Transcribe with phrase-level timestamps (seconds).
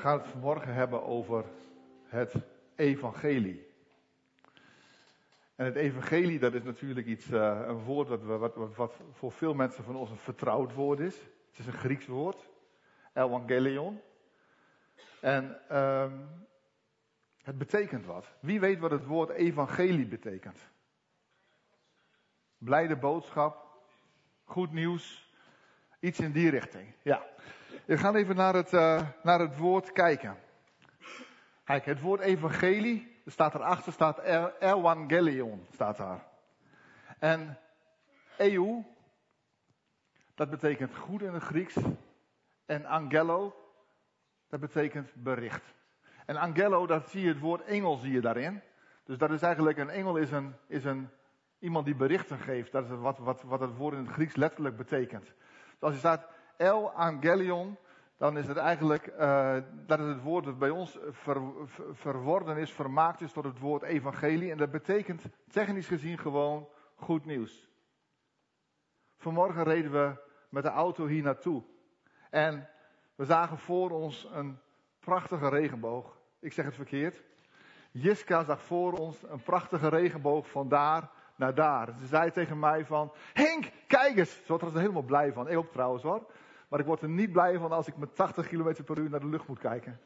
[0.00, 1.44] Gaan het vanmorgen hebben over
[2.04, 2.34] het
[2.76, 3.68] evangelie.
[5.54, 9.54] En het evangelie, dat is natuurlijk iets, uh, een woord wat, wat, wat, voor veel
[9.54, 11.16] mensen van ons een vertrouwd woord is.
[11.50, 12.48] Het is een Grieks woord,
[13.14, 14.00] evangelion.
[15.20, 16.12] En uh,
[17.42, 18.26] het betekent wat.
[18.40, 20.58] Wie weet wat het woord evangelie betekent?
[22.58, 23.82] Blijde boodschap,
[24.44, 25.34] goed nieuws,
[25.98, 26.94] iets in die richting.
[27.02, 27.26] Ja.
[27.84, 30.36] We gaan even naar het, uh, naar het woord kijken.
[31.64, 34.18] Kijk, het woord evangelie, er staat erachter, staat
[34.58, 36.26] evangelion, staat daar.
[37.18, 37.58] En
[38.38, 38.84] eu,
[40.34, 41.76] dat betekent goed in het Grieks.
[42.66, 43.54] En angelo,
[44.48, 45.74] dat betekent bericht.
[46.26, 48.60] En angelo, dat zie je het woord engel zie je daarin.
[49.04, 51.08] Dus dat is eigenlijk, een engel is een, is een
[51.58, 52.72] iemand die berichten geeft.
[52.72, 55.24] Dat is wat, wat, wat het woord in het Grieks letterlijk betekent.
[55.24, 56.28] Dus als je staat
[56.60, 57.78] El Angelion,
[58.16, 59.56] dan is het eigenlijk, uh,
[59.86, 61.42] dat het woord dat bij ons ver,
[61.92, 64.50] verworden is, vermaakt is tot het woord evangelie.
[64.50, 67.68] En dat betekent technisch gezien gewoon goed nieuws.
[69.16, 70.12] Vanmorgen reden we
[70.48, 71.62] met de auto hier naartoe.
[72.30, 72.68] En
[73.14, 74.58] we zagen voor ons een
[74.98, 76.18] prachtige regenboog.
[76.40, 77.22] Ik zeg het verkeerd.
[77.90, 81.94] Jiska zag voor ons een prachtige regenboog van daar naar daar.
[82.00, 84.44] Ze zei tegen mij van, Henk, kijk eens.
[84.44, 85.48] Ze was er helemaal blij van.
[85.48, 86.26] Ik ook trouwens hoor.
[86.70, 89.20] Maar ik word er niet blij van als ik met 80 km per uur naar
[89.20, 90.00] de lucht moet kijken.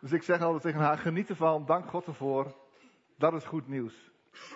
[0.00, 2.54] Dus ik zeg altijd tegen haar, geniet ervan, dank God ervoor.
[3.16, 4.10] Dat is goed nieuws.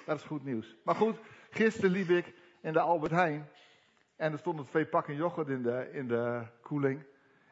[0.06, 0.76] Dat is goed nieuws.
[0.84, 3.48] Maar goed, gisteren liep ik in de Albert Heijn.
[4.16, 7.04] En er stonden twee pakken yoghurt in de, in de koeling.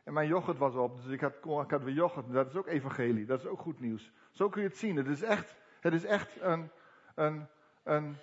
[0.04, 2.32] En mijn yoghurt was op, dus ik had, ik had weer yoghurt.
[2.32, 4.12] Dat is ook evangelie, dat is ook goed nieuws.
[4.30, 4.96] Zo kun je het zien.
[4.96, 6.70] Het is echt, het is echt een,
[7.14, 7.46] een,
[7.82, 8.16] een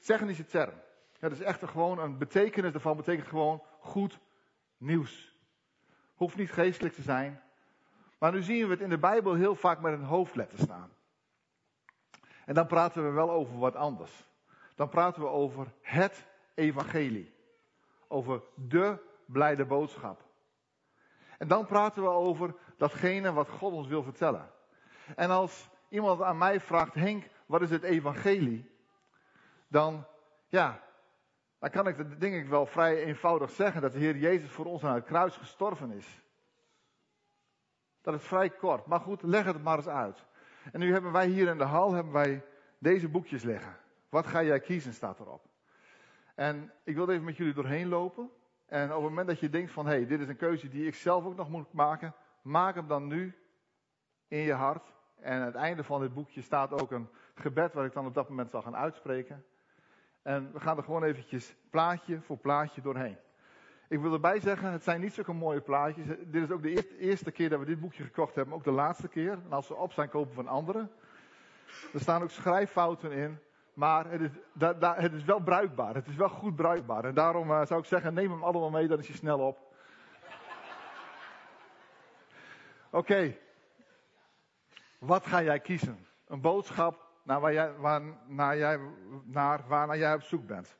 [0.00, 0.74] technische term.
[1.18, 4.20] Het is echt gewoon een betekenis daarvan, betekent gewoon goed
[4.78, 5.36] nieuws.
[6.14, 7.42] Hoeft niet geestelijk te zijn.
[8.18, 10.90] Maar nu zien we het in de Bijbel heel vaak met een hoofdletter staan.
[12.44, 14.28] En dan praten we wel over wat anders.
[14.74, 17.34] Dan praten we over het evangelie.
[18.08, 20.24] Over de blijde boodschap.
[21.38, 24.50] En dan praten we over datgene wat God ons wil vertellen.
[25.16, 28.70] En als iemand aan mij vraagt, Henk, wat is het evangelie?
[29.68, 30.06] Dan,
[30.48, 30.82] ja,
[31.58, 34.64] dan kan ik dat denk ik wel vrij eenvoudig zeggen dat de Heer Jezus voor
[34.64, 36.22] ons aan het kruis gestorven is.
[38.00, 40.24] Dat is vrij kort, maar goed, leg het maar eens uit.
[40.72, 42.44] En nu hebben wij hier in de hal hebben wij
[42.78, 43.76] deze boekjes liggen.
[44.08, 45.46] Wat ga jij kiezen, staat erop.
[46.34, 48.30] En ik wil even met jullie doorheen lopen.
[48.66, 50.86] En op het moment dat je denkt van, hé, hey, dit is een keuze die
[50.86, 53.36] ik zelf ook nog moet maken, maak hem dan nu
[54.28, 54.92] in je hart.
[55.20, 58.14] En aan het einde van dit boekje staat ook een gebed waar ik dan op
[58.14, 59.44] dat moment zal gaan uitspreken.
[60.28, 63.16] En we gaan er gewoon eventjes plaatje voor plaatje doorheen.
[63.88, 66.06] Ik wil erbij zeggen, het zijn niet zulke mooie plaatjes.
[66.06, 69.08] Dit is ook de eerste keer dat we dit boekje gekocht hebben, ook de laatste
[69.08, 69.32] keer.
[69.32, 70.88] En als we op zijn, kopen we een andere.
[71.92, 73.38] Er staan ook schrijffouten in.
[73.74, 74.30] Maar het is,
[74.80, 75.94] het is wel bruikbaar.
[75.94, 77.04] Het is wel goed bruikbaar.
[77.04, 79.58] En daarom uh, zou ik zeggen, neem hem allemaal mee, dan is hij snel op.
[82.90, 83.36] Oké.
[84.98, 86.06] Wat ga jij kiezen?
[86.26, 87.72] Een boodschap naar waar, jij,
[88.26, 88.80] naar jij,
[89.24, 90.76] naar, jij op zoek bent.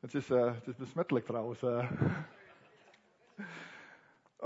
[0.00, 1.62] Het is, uh, het is besmettelijk trouwens.
[1.62, 1.90] Uh.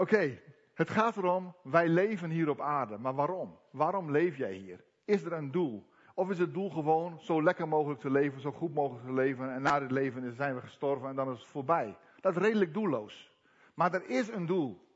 [0.03, 0.39] Oké,
[0.75, 2.99] het gaat erom, wij leven hier op aarde.
[2.99, 3.59] Maar waarom?
[3.71, 4.85] Waarom leef jij hier?
[5.05, 5.89] Is er een doel?
[6.15, 9.53] Of is het doel gewoon zo lekker mogelijk te leven, zo goed mogelijk te leven
[9.53, 11.97] en na dit leven zijn we gestorven en dan is het voorbij?
[12.21, 13.33] Dat is redelijk doelloos.
[13.75, 14.89] Maar er is een doel.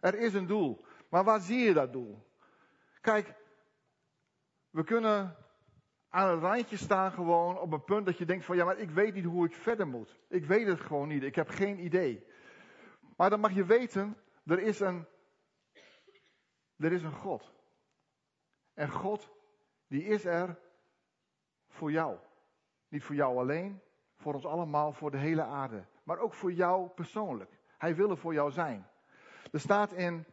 [0.00, 0.84] Er is een doel.
[1.08, 2.24] Maar waar zie je dat doel?
[3.00, 3.34] Kijk,
[4.76, 5.36] we kunnen
[6.08, 8.90] aan het randje staan gewoon op een punt dat je denkt van ja, maar ik
[8.90, 10.18] weet niet hoe ik verder moet.
[10.28, 11.22] Ik weet het gewoon niet.
[11.22, 12.26] Ik heb geen idee.
[13.16, 15.06] Maar dan mag je weten, er is een,
[16.76, 17.52] er is een God.
[18.74, 19.30] En God,
[19.86, 20.58] die is er
[21.68, 22.18] voor jou.
[22.88, 23.80] Niet voor jou alleen,
[24.16, 25.86] voor ons allemaal, voor de hele aarde.
[26.02, 27.58] Maar ook voor jou persoonlijk.
[27.78, 28.86] Hij wil er voor jou zijn.
[29.52, 30.24] Er staat in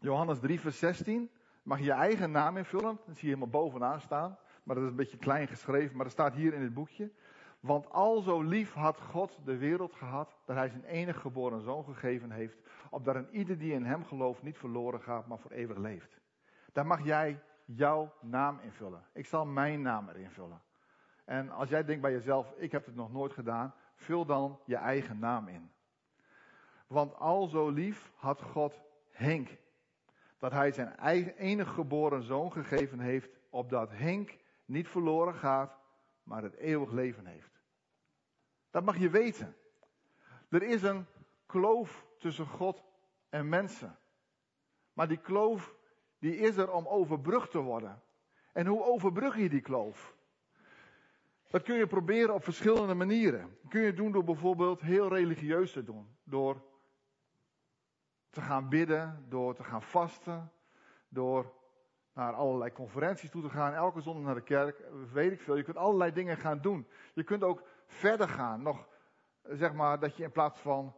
[0.00, 1.30] Johannes 3, vers 16
[1.64, 2.98] mag je je eigen naam invullen.
[3.06, 4.38] Dat zie je helemaal bovenaan staan.
[4.62, 7.10] Maar dat is een beetje klein geschreven, maar dat staat hier in het boekje.
[7.60, 11.84] Want al zo lief had God de wereld gehad, dat hij zijn enige geboren zoon
[11.84, 12.58] gegeven heeft,
[12.90, 16.20] opdat een ieder die in hem gelooft niet verloren gaat, maar voor eeuwig leeft.
[16.72, 19.04] Daar mag jij jouw naam invullen.
[19.12, 20.62] Ik zal mijn naam erin vullen.
[21.24, 24.76] En als jij denkt bij jezelf, ik heb het nog nooit gedaan, vul dan je
[24.76, 25.70] eigen naam in.
[26.86, 29.48] Want al zo lief had God Henk
[30.44, 30.94] dat hij zijn
[31.36, 35.78] enige geboren zoon gegeven heeft, opdat Henk niet verloren gaat,
[36.22, 37.60] maar het eeuwig leven heeft.
[38.70, 39.56] Dat mag je weten.
[40.48, 41.06] Er is een
[41.46, 42.82] kloof tussen God
[43.28, 43.98] en mensen.
[44.92, 45.74] Maar die kloof,
[46.18, 48.02] die is er om overbrugd te worden.
[48.52, 50.16] En hoe overbrug je die kloof?
[51.50, 53.58] Dat kun je proberen op verschillende manieren.
[53.62, 56.16] Dat kun je doen door bijvoorbeeld heel religieus te doen.
[56.24, 56.62] Door
[58.34, 60.52] te gaan bidden, door te gaan vasten,
[61.08, 61.52] door
[62.12, 64.82] naar allerlei conferenties toe te gaan, elke zondag naar de kerk,
[65.12, 65.56] weet ik veel.
[65.56, 66.86] Je kunt allerlei dingen gaan doen.
[67.14, 68.88] Je kunt ook verder gaan, nog
[69.42, 70.94] zeg maar dat je in plaats van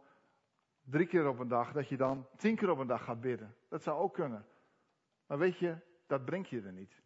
[0.83, 3.55] drie keer op een dag, dat je dan tien keer op een dag gaat bidden.
[3.69, 4.45] Dat zou ook kunnen.
[5.27, 7.01] Maar weet je, dat brengt je er niet.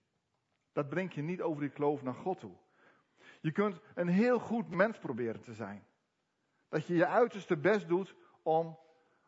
[0.71, 2.55] Dat brengt je niet over die kloof naar God toe.
[3.41, 5.85] Je kunt een heel goed mens proberen te zijn.
[6.69, 8.79] Dat je je uiterste best doet om,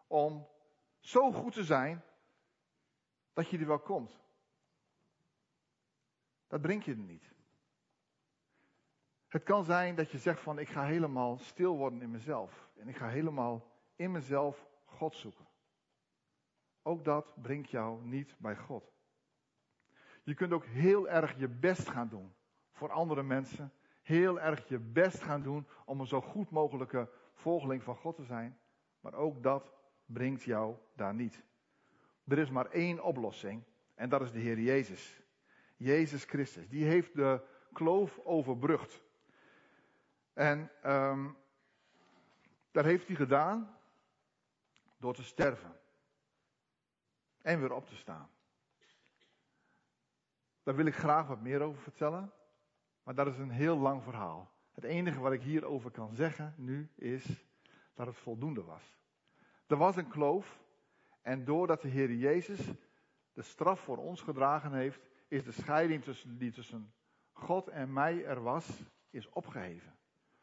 [0.08, 0.48] om
[1.04, 2.04] zo goed te zijn
[3.34, 4.20] dat je er wel komt.
[6.48, 7.32] Dat brengt je er niet.
[9.28, 12.70] Het kan zijn dat je zegt van ik ga helemaal stil worden in mezelf.
[12.76, 15.48] En ik ga helemaal in mezelf God zoeken.
[16.82, 18.92] Ook dat brengt jou niet bij God.
[20.24, 22.34] Je kunt ook heel erg je best gaan doen
[22.72, 23.74] voor andere mensen.
[24.02, 28.24] Heel erg je best gaan doen om een zo goed mogelijke volgeling van God te
[28.24, 28.60] zijn.
[29.00, 29.74] Maar ook dat
[30.06, 31.44] brengt jou daar niet.
[32.28, 33.64] Er is maar één oplossing
[33.96, 35.22] en dat is de Heer Jezus.
[35.78, 36.70] Jezus Christus.
[36.70, 37.42] Die heeft de
[37.74, 39.02] kloof overbrugd.
[40.34, 41.38] En um,
[42.72, 43.78] dat heeft hij gedaan
[44.98, 45.76] door te sterven.
[47.42, 48.30] En weer op te staan.
[50.64, 52.34] Daar wil ik graag wat meer over vertellen.
[53.04, 54.52] Maar dat is een heel lang verhaal.
[54.72, 57.46] Het enige wat ik hierover kan zeggen nu is
[57.94, 58.98] dat het voldoende was.
[59.68, 60.62] Er was een kloof.
[61.22, 62.60] En doordat de Heer Jezus
[63.34, 66.94] de straf voor ons gedragen heeft, is de scheiding tussen, die tussen
[67.32, 69.98] God en mij er was, is opgeheven.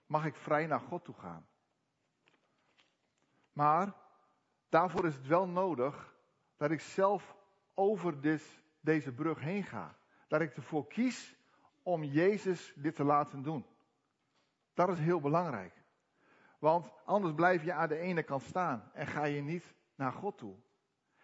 [0.06, 1.46] Mag ik vrij naar God toe gaan.
[3.52, 3.94] Maar
[4.69, 6.14] daarvoor is het wel nodig
[6.56, 7.37] dat ik zelf
[7.75, 9.99] over dit, deze brug heen ga.
[10.28, 11.37] Dat ik ervoor kies
[11.82, 13.66] om Jezus dit te laten doen.
[14.75, 15.79] Dat is heel belangrijk.
[16.60, 20.38] Want anders blijf je aan de ene kant staan en ga je niet naar God
[20.38, 20.56] toe.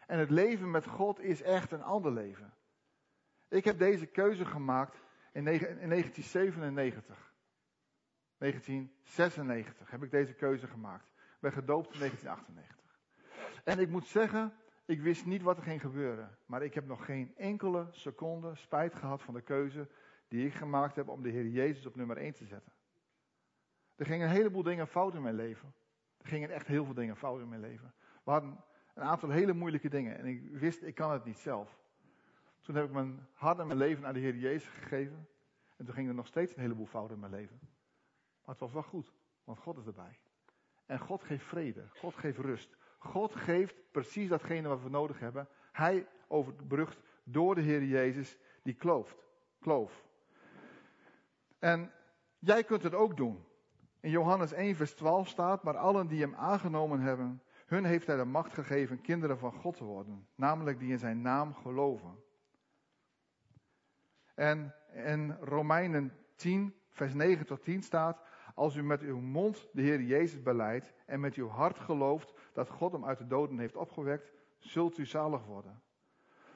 [0.06, 2.54] En het leven met God is echt een ander leven.
[3.48, 5.02] Ik heb deze keuze gemaakt
[5.32, 7.34] in 1997.
[8.38, 11.08] 1996 heb ik deze keuze gemaakt.
[11.08, 13.00] Ik ben gedoopt in 1998.
[13.64, 14.54] En ik moet zeggen,
[14.84, 16.38] ik wist niet wat er ging gebeuren.
[16.46, 19.88] Maar ik heb nog geen enkele seconde spijt gehad van de keuze
[20.28, 22.72] die ik gemaakt heb om de Heer Jezus op nummer 1 te zetten.
[23.96, 25.74] Er gingen een heleboel dingen fout in mijn leven.
[26.16, 27.94] Er gingen echt heel veel dingen fout in mijn leven.
[28.24, 28.64] We hadden
[28.94, 31.78] een aantal hele moeilijke dingen en ik wist, ik kan het niet zelf.
[32.60, 35.28] Toen heb ik mijn hart en mijn leven aan de Heer Jezus gegeven.
[35.76, 37.58] En toen ging er nog steeds een heleboel fouten in mijn leven.
[38.44, 39.12] Maar het was wel goed,
[39.44, 40.18] want God is erbij.
[40.86, 42.76] En God geeft vrede, God geeft rust.
[42.98, 45.48] God geeft precies datgene wat we nodig hebben.
[45.72, 49.26] Hij overbrugt door de Heer Jezus die klooft,
[49.60, 50.04] kloof.
[51.58, 51.92] En
[52.38, 53.44] jij kunt het ook doen.
[54.06, 58.16] In Johannes 1, vers 12 staat, maar allen die hem aangenomen hebben, hun heeft hij
[58.16, 62.18] de macht gegeven kinderen van God te worden, namelijk die in zijn naam geloven.
[64.34, 68.22] En in Romeinen 10, vers 9 tot 10 staat,
[68.54, 72.68] als u met uw mond de Heer Jezus beleidt en met uw hart gelooft dat
[72.68, 75.82] God hem uit de doden heeft opgewekt, zult u zalig worden.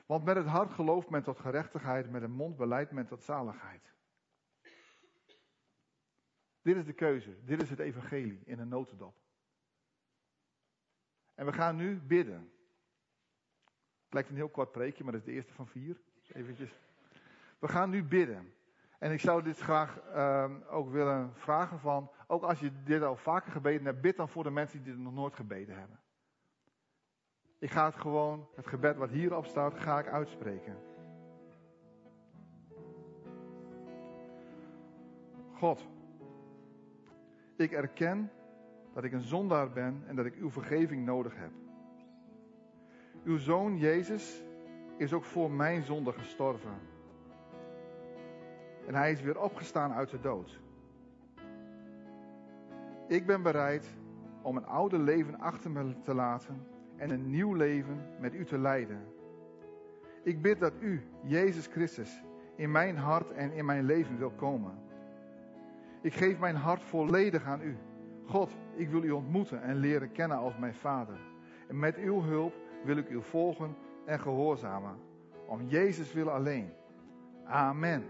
[0.06, 3.92] Want met het hart gelooft men tot gerechtigheid, met de mond beleidt men tot zaligheid.
[6.62, 9.14] Dit is de keuze, dit is het evangelie in een notendop.
[11.34, 12.52] En we gaan nu bidden.
[14.04, 16.00] Het lijkt een heel kort preekje, maar dat is de eerste van vier.
[16.32, 16.70] Eventjes.
[17.58, 18.54] We gaan nu bidden.
[18.98, 23.16] En ik zou dit graag uh, ook willen vragen van, ook als je dit al
[23.16, 26.00] vaker gebeden hebt, bid dan voor de mensen die dit nog nooit gebeden hebben.
[27.58, 30.76] Ik ga het gewoon, het gebed wat hierop staat, ga ik uitspreken.
[35.52, 35.88] God,
[37.60, 38.30] ik erken
[38.94, 41.50] dat ik een zondaar ben en dat ik uw vergeving nodig heb.
[43.24, 44.44] Uw zoon Jezus
[44.96, 46.74] is ook voor mijn zonde gestorven.
[48.86, 50.60] En hij is weer opgestaan uit de dood.
[53.08, 53.96] Ik ben bereid
[54.42, 58.58] om een oude leven achter me te laten en een nieuw leven met u te
[58.58, 59.06] leiden.
[60.22, 62.22] Ik bid dat u, Jezus Christus,
[62.56, 64.89] in mijn hart en in mijn leven wil komen.
[66.00, 67.76] Ik geef mijn hart volledig aan u.
[68.26, 71.18] God, ik wil u ontmoeten en leren kennen als mijn Vader.
[71.68, 72.54] En met uw hulp
[72.84, 73.76] wil ik u volgen
[74.06, 74.96] en gehoorzamen.
[75.46, 76.72] Om Jezus wil alleen.
[77.44, 78.04] Amen.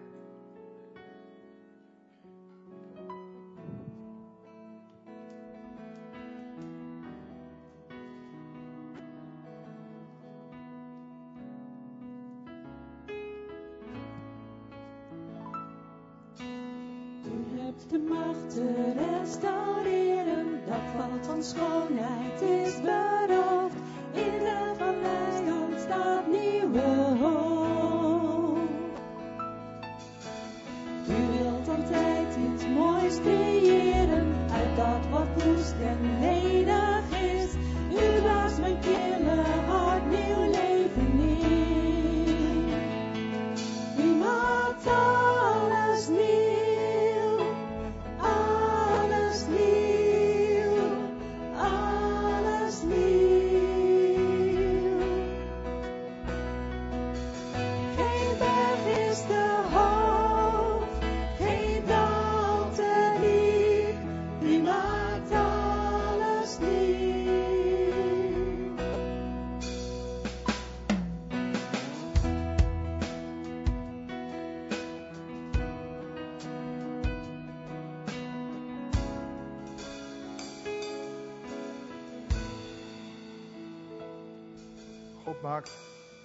[85.31, 85.71] God maakt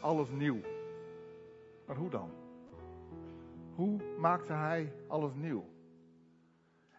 [0.01, 0.61] alles nieuw.
[1.87, 2.31] Maar hoe dan?
[3.75, 5.69] Hoe maakte hij alles nieuw?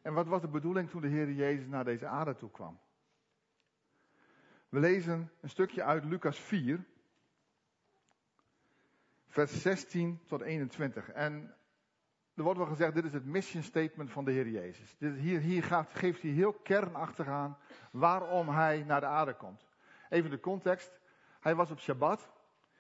[0.03, 2.79] En wat was de bedoeling toen de Heer Jezus naar deze aarde toe kwam?
[4.69, 6.85] We lezen een stukje uit Lucas 4,
[9.27, 11.11] vers 16 tot 21.
[11.11, 11.55] En
[12.35, 14.97] er wordt wel gezegd, dit is het mission statement van de Heer Jezus.
[14.99, 17.59] Hier hier gaat, geeft hij heel kernachtig aan
[17.91, 19.67] waarom hij naar de aarde komt.
[20.09, 21.05] Even de context.
[21.47, 22.31] Hij was op Shabbat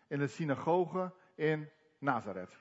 [0.07, 2.57] in de synagoge in Nazareth.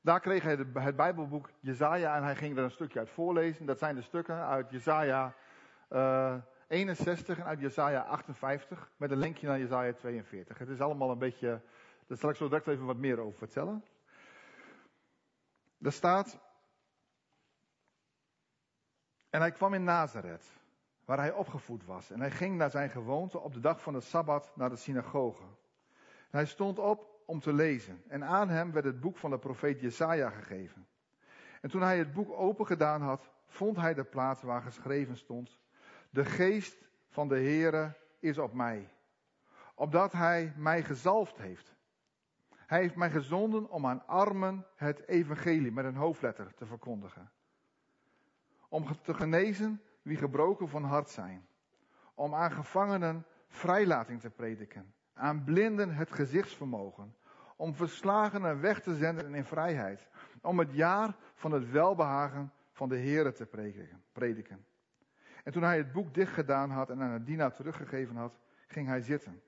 [0.00, 3.66] Daar kreeg hij het Bijbelboek Jezaja en hij ging er een stukje uit voorlezen.
[3.66, 5.34] Dat zijn de stukken uit Jezaja
[5.88, 6.36] eh
[6.68, 10.58] 61 en uit Jezaja 58 met een linkje naar Jezaja 42.
[10.58, 11.60] Het is allemaal een beetje,
[12.06, 13.84] daar zal ik zo direct even wat meer over vertellen.
[15.80, 16.38] Er staat,
[19.30, 20.61] en hij kwam in Nazareth,
[21.04, 22.10] waar hij opgevoed was.
[22.10, 25.44] En hij ging naar zijn gewoonte op de dag van de Sabbat naar de synagoge.
[26.30, 28.02] Hij stond op om te lezen.
[28.08, 30.86] En aan hem werd het boek van de profeet Jesaja gegeven.
[31.60, 35.58] En toen hij het boek open gedaan had, vond hij de plaats waar geschreven stond:
[36.10, 38.88] De geest van de Heere is op mij,
[39.74, 41.74] opdat hij mij gezalfd heeft.
[42.56, 47.30] Hij heeft mij gezonden om aan armen het evangelie met een hoofdletter te verkondigen.
[48.68, 51.46] Om te genezen wie gebroken van hart zijn.
[52.14, 54.94] Om aan gevangenen vrijlating te prediken.
[55.14, 57.16] Aan blinden het gezichtsvermogen.
[57.56, 60.08] Om verslagenen weg te zenden in vrijheid.
[60.40, 63.46] Om het jaar van het welbehagen van de Heere te
[64.12, 64.66] prediken.
[65.44, 68.86] En toen hij het boek dicht gedaan had en aan het dienaar teruggegeven had, ging
[68.86, 69.42] hij zitten.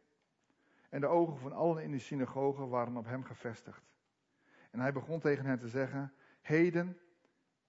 [0.88, 3.82] En de ogen van allen in de synagoge waren op hem gevestigd.
[4.70, 6.98] En hij begon tegen hen te zeggen: Heden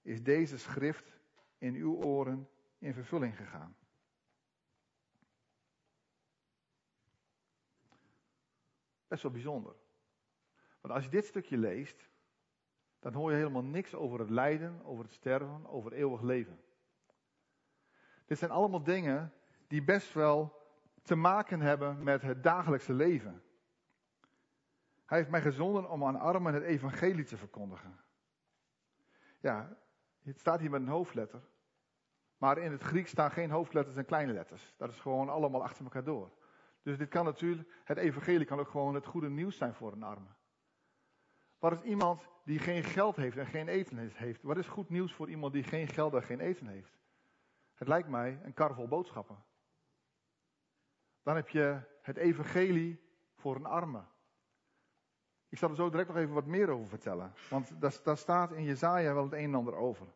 [0.02, 1.18] is deze schrift
[1.58, 3.76] in uw oren in vervulling gegaan.
[9.06, 9.74] Best wel bijzonder.
[10.80, 12.08] Want als je dit stukje leest,
[12.98, 16.60] dan hoor je helemaal niks over het lijden, over het sterven, over eeuwig leven.
[18.24, 19.32] Dit zijn allemaal dingen
[19.66, 20.64] die best wel
[21.02, 23.42] te maken hebben met het dagelijkse leven.
[25.06, 28.00] Hij heeft mij gezonden om aan armen het evangelie te verkondigen.
[29.40, 29.76] Ja,
[30.22, 31.42] het staat hier met een hoofdletter.
[32.36, 34.74] Maar in het Grieks staan geen hoofdletters en kleine letters.
[34.76, 36.30] Dat is gewoon allemaal achter elkaar door.
[36.82, 40.02] Dus dit kan natuurlijk, het evangelie kan ook gewoon het goede nieuws zijn voor een
[40.02, 40.28] arme.
[41.58, 44.42] Wat is iemand die geen geld heeft en geen eten heeft?
[44.42, 46.98] Wat is goed nieuws voor iemand die geen geld en geen eten heeft?
[47.74, 49.44] Het lijkt mij een kar vol boodschappen.
[51.22, 53.00] Dan heb je het evangelie
[53.34, 54.04] voor een arme.
[55.48, 57.32] Ik zal er zo direct nog even wat meer over vertellen.
[57.50, 60.06] Want daar, staat in Jezaja wel het een en ander over.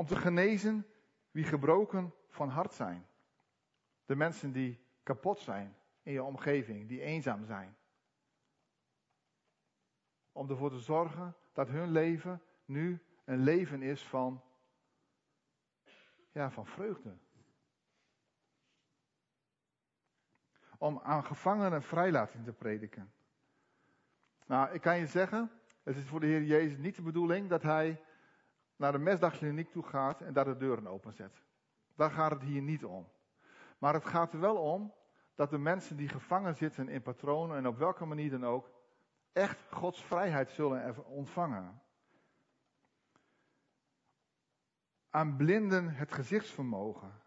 [0.00, 0.86] Om te genezen
[1.30, 3.06] wie gebroken van hart zijn.
[4.04, 7.76] De mensen die kapot zijn in je omgeving, die eenzaam zijn.
[10.32, 14.42] Om ervoor te zorgen dat hun leven nu een leven is van,
[16.32, 17.18] ja, van vreugde.
[20.78, 23.12] Om aan gevangenen vrijlating te prediken.
[24.46, 25.50] Nou, ik kan je zeggen,
[25.82, 28.04] het is voor de Heer Jezus niet de bedoeling dat hij
[28.80, 31.42] naar de mesdagkliniek toe gaat en daar de deuren openzet.
[31.94, 33.08] Daar gaat het hier niet om.
[33.78, 34.94] Maar het gaat er wel om
[35.34, 38.70] dat de mensen die gevangen zitten in patronen en op welke manier dan ook,
[39.32, 41.82] echt Gods vrijheid zullen ontvangen.
[45.10, 47.22] Aan blinden het gezichtsvermogen.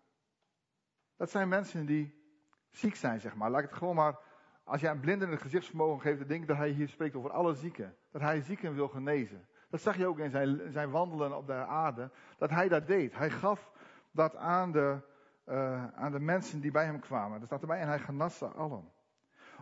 [1.16, 2.24] Dat zijn mensen die
[2.70, 3.50] ziek zijn, zeg maar.
[3.50, 4.20] Laat ik het gewoon maar.
[4.64, 7.54] Als jij een blinden het gezichtsvermogen geeft, dan denk dat hij hier spreekt over alle
[7.54, 7.98] zieken.
[8.12, 9.48] Dat hij zieken wil genezen.
[9.74, 13.16] Dat zag je ook in zijn, zijn wandelen op de aarde, dat hij dat deed.
[13.16, 13.72] Hij gaf
[14.12, 15.02] dat aan de,
[15.46, 17.40] uh, aan de mensen die bij hem kwamen.
[17.40, 18.92] Dat staat erbij, en hij genas ze allen.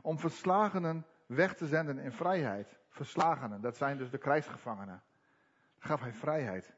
[0.01, 2.79] Om verslagenen weg te zenden in vrijheid.
[2.89, 5.03] Verslagenen, dat zijn dus de krijgsgevangenen.
[5.77, 6.73] Gaf hij vrijheid.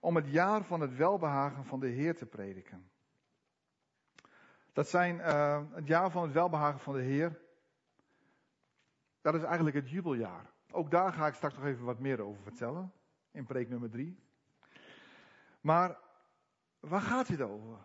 [0.00, 2.90] Om het jaar van het welbehagen van de Heer te prediken.
[4.72, 7.40] Dat zijn uh, het jaar van het welbehagen van de Heer.
[9.20, 10.52] Dat is eigenlijk het jubeljaar.
[10.74, 12.92] Ook daar ga ik straks nog even wat meer over vertellen.
[13.30, 14.22] In preek nummer drie.
[15.60, 15.98] Maar
[16.80, 17.78] waar gaat dit over?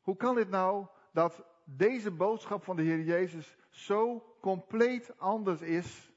[0.00, 6.12] Hoe kan dit nou dat deze boodschap van de Heer Jezus zo compleet anders is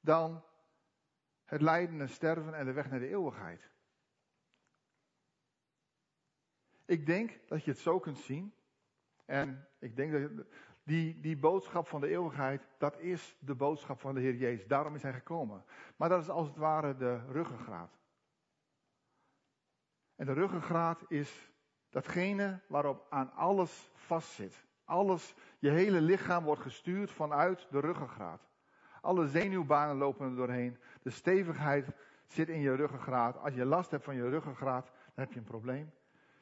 [0.00, 0.44] dan
[1.44, 3.70] het lijden en sterven en de weg naar de eeuwigheid?
[6.84, 8.54] Ik denk dat je het zo kunt zien.
[9.24, 10.46] En ik denk dat
[10.86, 14.66] die, die boodschap van de eeuwigheid, dat is de boodschap van de Heer Jezus.
[14.66, 15.64] Daarom is hij gekomen.
[15.96, 17.98] Maar dat is als het ware de ruggengraat.
[20.16, 21.52] En de ruggengraat is
[21.90, 24.64] datgene waarop aan alles vastzit.
[24.84, 28.48] Alles, je hele lichaam wordt gestuurd vanuit de ruggengraat.
[29.00, 30.78] Alle zenuwbanen lopen er doorheen.
[31.02, 31.86] De stevigheid
[32.26, 33.38] zit in je ruggengraat.
[33.38, 35.92] Als je last hebt van je ruggengraat, dan heb je een probleem.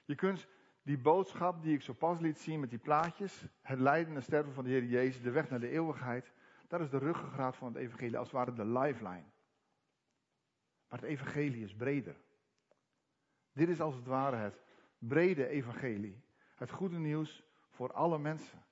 [0.04, 0.46] Je kunt
[0.84, 4.52] die boodschap die ik zo pas liet zien met die plaatjes, het lijden en sterven
[4.52, 6.32] van de Heer Jezus, de weg naar de eeuwigheid,
[6.68, 9.32] dat is de ruggengraat van het evangelie, als het ware de lifeline.
[10.88, 12.16] Maar het evangelie is breder.
[13.52, 14.60] Dit is als het ware het
[14.98, 16.22] brede evangelie.
[16.54, 18.64] Het goede nieuws voor alle mensen.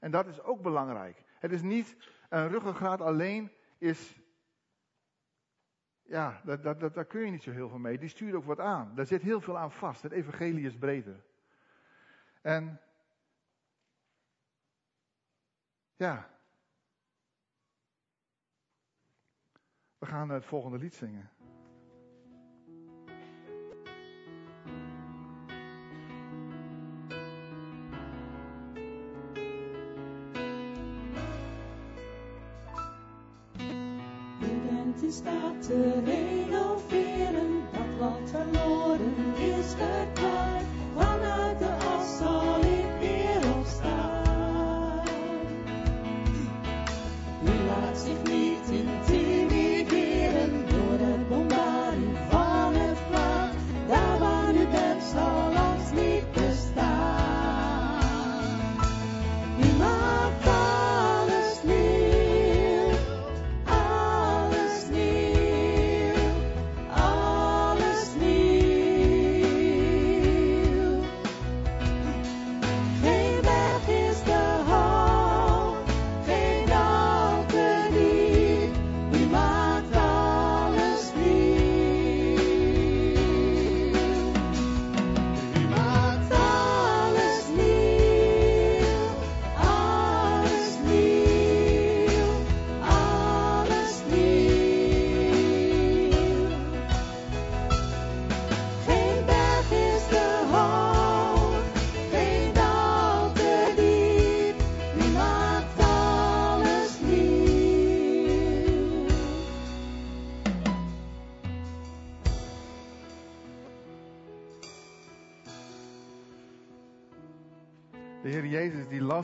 [0.00, 1.24] En dat is ook belangrijk.
[1.38, 1.96] Het is niet
[2.28, 4.20] een ruggengraat alleen is.
[6.02, 7.98] Ja, dat, daar kun je niet zo heel veel mee.
[7.98, 8.94] Die stuurt ook wat aan.
[8.94, 10.02] Daar zit heel veel aan vast.
[10.02, 11.26] Het evangelie is breder.
[12.48, 12.80] En
[15.96, 16.30] ja,
[19.98, 21.30] we gaan het volgende lied zingen.
[35.02, 37.70] in staat te renoveren.
[37.72, 40.57] Dat wat verloren is verklaard.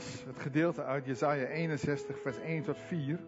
[0.03, 3.19] Het gedeelte uit Jesaja 61, vers 1 tot 4.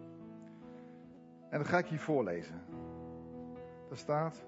[1.50, 2.62] En dat ga ik hier voorlezen.
[3.88, 4.44] Daar staat: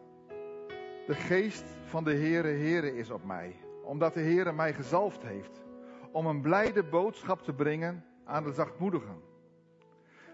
[1.06, 5.64] De geest van de Heere Heere is op mij, omdat de Heere mij gezalfd heeft
[6.12, 9.20] om een blijde boodschap te brengen aan de zachtmoedigen.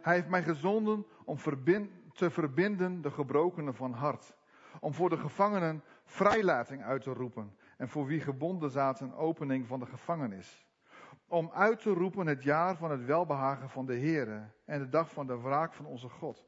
[0.03, 4.37] Hij heeft mij gezonden om verbin- te verbinden de gebrokenen van hart,
[4.81, 9.81] om voor de gevangenen vrijlating uit te roepen en voor wie gebonden zaten opening van
[9.81, 10.66] de gevangenis
[11.29, 15.11] om uit te roepen het jaar van het welbehagen van de Heere en de dag
[15.11, 16.47] van de wraak van onze God.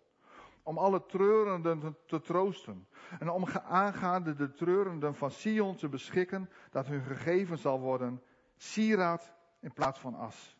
[0.63, 2.89] Om alle treurenden te, te troosten
[3.19, 8.23] en om aangaande de treurenden van Sion te beschikken dat hun gegeven zal worden
[8.57, 10.57] sieraad in plaats van as.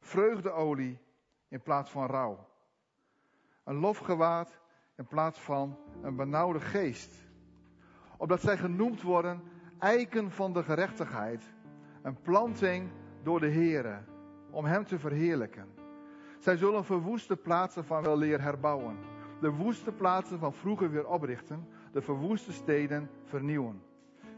[0.00, 0.98] Vreugdeolie
[1.48, 2.48] in plaats van rouw.
[3.64, 4.60] Een lofgewaad
[4.96, 7.28] in plaats van een benauwde geest.
[8.16, 9.42] Opdat zij genoemd worden
[9.78, 11.54] eiken van de gerechtigheid
[12.02, 12.90] een planting
[13.22, 13.98] door de Heere,
[14.50, 15.66] om Hem te verheerlijken.
[16.38, 18.96] Zij zullen verwoeste plaatsen van weleer herbouwen,
[19.40, 23.82] de woeste plaatsen van vroeger weer oprichten, de verwoeste steden vernieuwen,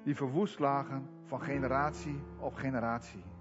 [0.04, 3.31] die verwoest lagen van generatie op generatie.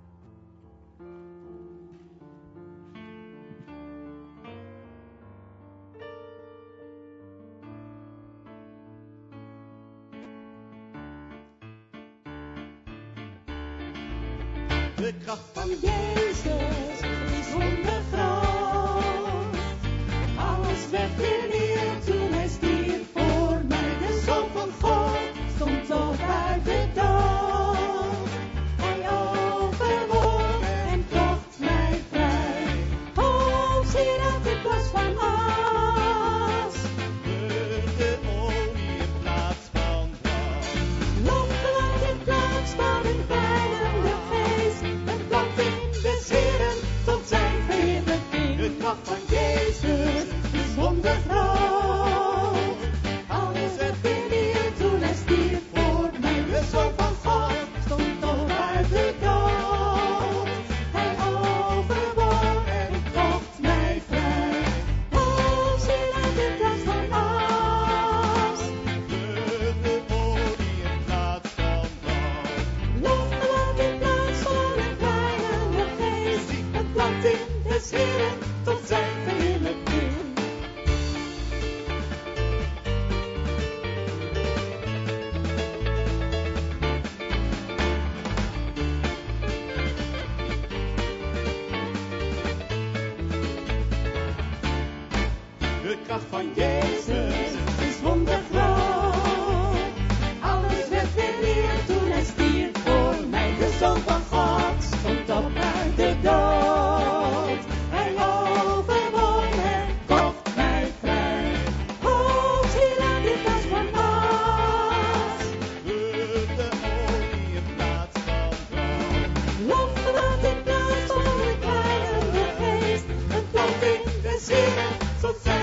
[125.22, 125.62] Tot zijn.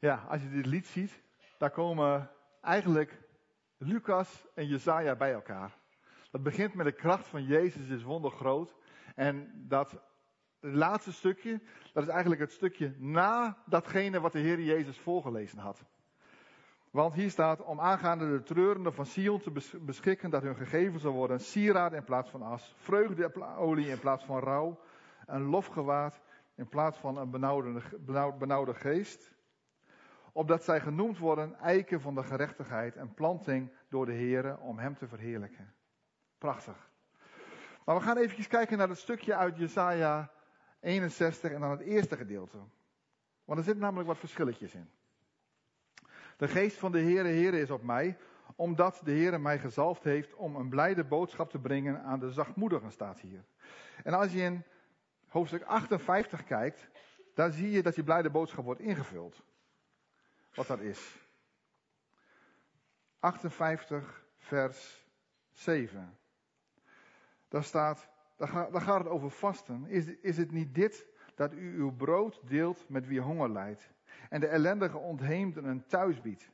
[0.00, 1.22] Ja, als je dit lied ziet,
[1.58, 3.18] daar komen eigenlijk
[3.76, 5.76] Lucas en Jezaja bij elkaar.
[6.30, 8.76] Dat begint met de kracht van Jezus is wondergroot.
[9.14, 10.00] En dat
[10.60, 11.60] laatste stukje,
[11.92, 15.84] dat is eigenlijk het stukje na datgene wat de Heer Jezus voorgelezen had.
[16.90, 21.00] Want hier staat, om aangaande de treurenden van Sion te bes- beschikken dat hun gegeven
[21.00, 24.78] zal worden sieraad in plaats van as, vreugdeolie in plaats van rouw,
[25.26, 26.20] een lofgewaad
[26.54, 29.36] in plaats van een benauwde, benauwd- benauwde geest
[30.32, 34.96] opdat zij genoemd worden eiken van de gerechtigheid en planting door de Here om hem
[34.96, 35.74] te verheerlijken.
[36.38, 36.90] Prachtig.
[37.84, 40.30] Maar we gaan even kijken naar het stukje uit Jesaja
[40.80, 42.58] 61 en dan het eerste gedeelte.
[43.44, 44.90] Want er zitten namelijk wat verschilletjes in.
[46.38, 48.16] De geest van de Heere Heere is op mij,
[48.56, 52.92] omdat de Heere mij gezalfd heeft om een blijde boodschap te brengen aan de zachtmoedigen,
[52.92, 53.44] staat hier.
[54.04, 54.64] En als je in
[55.28, 56.88] hoofdstuk 58 kijkt,
[57.34, 59.42] dan zie je dat die blijde boodschap wordt ingevuld
[60.54, 61.16] wat dat is.
[63.18, 65.06] 58 vers
[65.50, 66.18] 7.
[67.48, 69.86] Daar staat, daar, ga- daar gaat het over vasten.
[69.86, 73.90] Is, is het niet dit dat u uw brood deelt met wie honger lijdt
[74.28, 76.50] en de ellendige ontheemden een thuis biedt?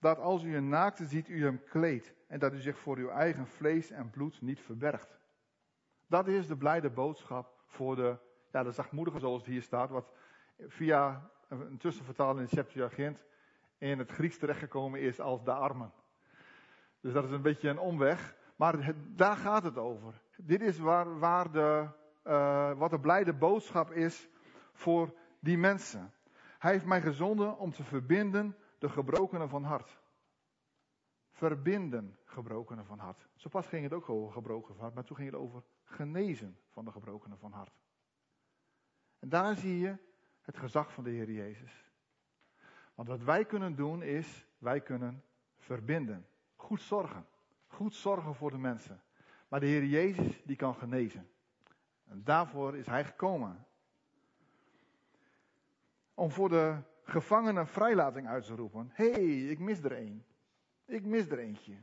[0.00, 3.08] Dat als u een naakte ziet, u hem kleedt en dat u zich voor uw
[3.08, 5.18] eigen vlees en bloed niet verbergt.
[6.06, 8.18] Dat is de blijde boodschap voor de,
[8.52, 10.12] ja, de zachtmoedigen zoals het hier staat, wat
[10.58, 13.24] via een tussenvertaling in de Septuagint
[13.78, 15.92] in het Grieks terechtgekomen is als de armen.
[17.00, 20.20] Dus dat is een beetje een omweg, maar daar gaat het over.
[20.36, 21.88] Dit is waar, waar de,
[22.22, 24.28] eh, wat de blijde boodschap is
[24.72, 26.12] voor die mensen.
[26.66, 30.00] Hij heeft mij gezonden om te verbinden de gebrokenen van hart.
[31.30, 33.28] Verbinden gebrokenen van hart.
[33.34, 36.58] Zo pas ging het ook over gebroken van hart, maar toen ging het over genezen
[36.72, 37.72] van de gebrokenen van hart.
[39.18, 39.96] En daar zie je
[40.40, 41.92] het gezag van de Heer Jezus.
[42.94, 45.24] Want wat wij kunnen doen is, wij kunnen
[45.58, 46.26] verbinden.
[46.54, 47.26] Goed zorgen.
[47.66, 49.02] Goed zorgen voor de mensen.
[49.48, 51.30] Maar de Heer Jezus, die kan genezen.
[52.04, 53.65] En daarvoor is Hij gekomen.
[56.16, 58.90] Om voor de gevangenen vrijlating uit te roepen.
[58.92, 60.24] Hé, hey, ik mis er één.
[60.84, 61.74] Ik mis er eentje.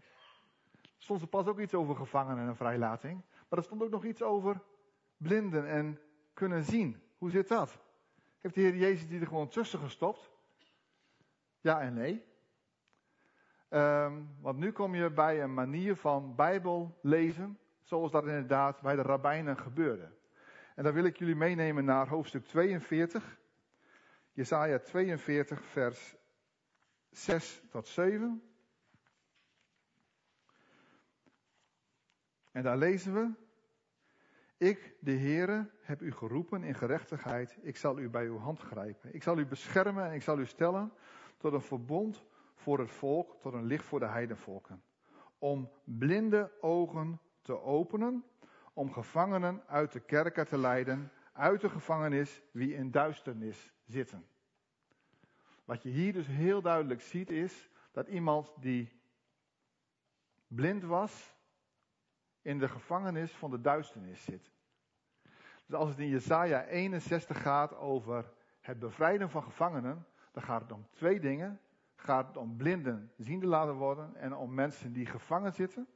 [0.97, 3.21] Stond er pas ook iets over gevangenen en vrijlating.
[3.49, 4.61] Maar er stond ook nog iets over
[5.17, 5.99] blinden en
[6.33, 7.01] kunnen zien.
[7.17, 7.79] Hoe zit dat?
[8.39, 10.31] Heeft de Heer Jezus die er gewoon tussen gestopt?
[11.61, 12.25] Ja en nee.
[13.69, 18.95] Ehm, want nu kom je bij een manier van Bijbel lezen, zoals dat inderdaad bij
[18.95, 20.11] de rabbijnen gebeurde.
[20.75, 23.41] En daar wil ik jullie meenemen naar hoofdstuk 42,
[24.33, 26.15] Jesaja 42, vers
[27.09, 28.41] 6 tot 7.
[32.51, 33.31] En daar lezen we,
[34.57, 37.57] ik, de Heere, heb u geroepen in gerechtigheid.
[37.61, 39.13] Ik zal u bij uw hand grijpen.
[39.13, 40.93] Ik zal u beschermen en ik zal u stellen
[41.37, 44.83] tot een verbond voor het volk, tot een licht voor de heidenvolken.
[45.37, 48.23] Om blinde ogen te openen,
[48.73, 54.25] om gevangenen uit de kerken te leiden, uit de gevangenis wie in duisternis zitten.
[55.65, 59.01] Wat je hier dus heel duidelijk ziet is dat iemand die
[60.47, 61.35] blind was,
[62.43, 64.51] in de gevangenis van de duisternis zit.
[65.65, 70.71] Dus als het in Jesaja 61 gaat over het bevrijden van gevangenen, dan gaat het
[70.71, 71.59] om twee dingen.
[71.95, 75.87] Gaat het om blinden ziende laten worden en om mensen die gevangen zitten.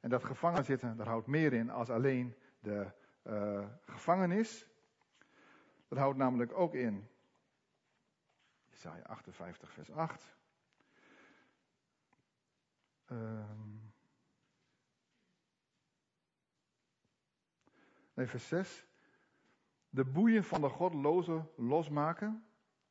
[0.00, 2.92] En dat gevangen zitten, daar houdt meer in als alleen de
[3.24, 4.66] uh, gevangenis.
[5.92, 7.08] Dat houdt namelijk ook in
[8.68, 10.36] Jesaja 58 vers 8.
[13.06, 13.92] Um,
[18.14, 18.86] nee, vers 6.
[19.88, 22.44] De boeien van de godlozen losmaken,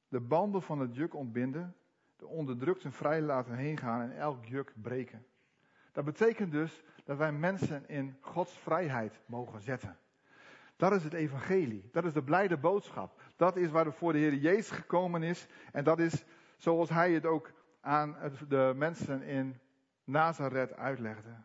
[0.07, 1.75] de banden van het juk ontbinden,
[2.15, 5.25] de onderdrukten vrij laten heen gaan en elk juk breken.
[5.91, 9.99] Dat betekent dus dat wij mensen in Gods vrijheid mogen zetten.
[10.75, 11.89] Dat is het evangelie.
[11.91, 13.21] Dat is de blijde boodschap.
[13.36, 15.47] Dat is waarvoor de Heer Jezus gekomen is.
[15.71, 16.25] En dat is
[16.57, 19.60] zoals hij het ook aan de mensen in
[20.03, 21.36] Nazareth uitlegde.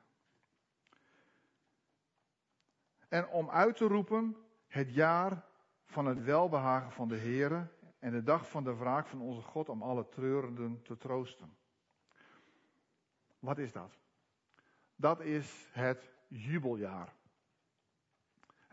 [3.09, 4.37] En om uit te roepen
[4.67, 5.45] het jaar
[5.85, 9.69] van het welbehagen van de Heer en de dag van de wraak van onze God
[9.69, 11.57] om alle treurenden te troosten.
[13.39, 13.99] Wat is dat?
[14.97, 17.15] Dat is het jubeljaar.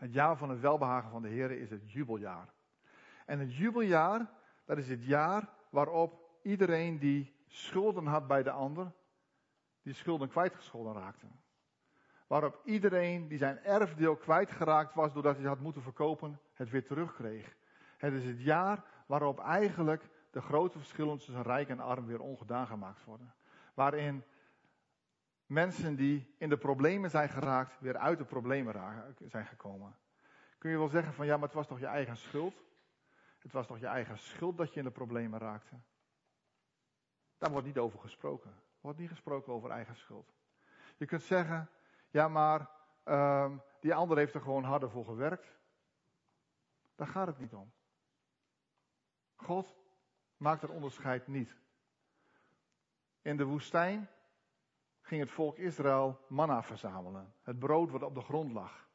[0.04, 2.48] Het jaar van het welbehagen van de Heer is het jubeljaar.
[3.26, 4.30] En het jubeljaar,
[4.64, 8.92] dat is het jaar waarop iedereen die schulden had bij de ander,
[9.82, 11.26] die schulden kwijtgescholden raakte.
[12.26, 17.56] Waarop iedereen die zijn erfdeel kwijtgeraakt was doordat hij had moeten verkopen, het weer terugkreeg.
[17.96, 22.66] Het is het jaar waarop eigenlijk de grote verschillen tussen rijk en arm weer ongedaan
[22.66, 23.34] gemaakt worden.
[23.74, 24.24] Waarin
[25.46, 29.96] mensen die in de problemen zijn geraakt, weer uit de problemen zijn gekomen.
[30.58, 32.54] Kun je wel zeggen van ja, maar het was toch je eigen schuld?
[33.38, 35.76] Het was toch je eigen schuld dat je in de problemen raakte?
[37.38, 38.50] Daar wordt niet over gesproken.
[38.50, 40.32] Er wordt niet gesproken over eigen schuld.
[40.96, 41.70] Je kunt zeggen,
[42.10, 42.70] ja maar
[43.04, 45.58] um, die ander heeft er gewoon harder voor gewerkt.
[46.94, 47.72] Daar gaat het niet om.
[49.34, 49.76] God
[50.36, 51.56] maakt het onderscheid niet.
[53.22, 54.08] In de woestijn
[55.04, 57.32] ging het volk Israël manna verzamelen.
[57.42, 58.88] Het brood wat op de grond lag.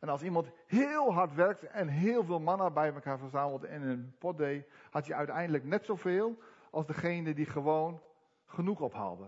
[0.00, 3.88] En als iemand heel hard werkt en heel veel manna bij elkaar verzamelt en in
[3.88, 6.38] een pot deed, had je uiteindelijk net zoveel
[6.70, 8.00] als degene die gewoon
[8.46, 9.26] genoeg ophaalde.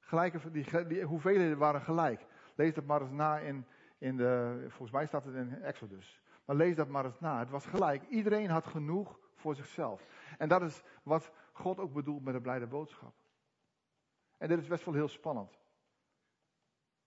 [0.00, 2.26] Gelijke, die, die hoeveelheden waren gelijk.
[2.54, 3.66] Lees dat maar eens na in,
[3.98, 6.20] in de, volgens mij staat het in Exodus.
[6.44, 7.38] Maar lees dat maar eens na.
[7.38, 8.02] Het was gelijk.
[8.08, 10.06] Iedereen had genoeg voor zichzelf.
[10.38, 13.14] En dat is wat God ook bedoelt met de blijde boodschap.
[14.40, 15.58] En dit is best wel heel spannend.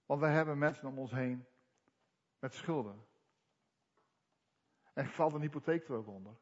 [0.06, 1.46] Want wij hebben mensen om ons heen
[2.40, 3.06] met schulden.
[4.94, 6.36] En valt een hypotheek er ook onder.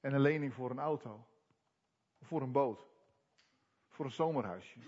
[0.00, 1.26] En een lening voor een auto.
[2.20, 2.86] Voor een boot.
[3.88, 4.78] Voor een zomerhuisje.